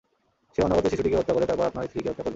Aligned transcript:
সে 0.53 0.59
অনাগত 0.67 0.85
শিশুটিকে 0.91 1.19
হত্যা 1.19 1.33
করে 1.35 1.45
তারপর 1.49 1.69
আপনার 1.69 1.87
স্ত্রীকে 1.89 2.09
হত্যা 2.09 2.21
করবে! 2.25 2.29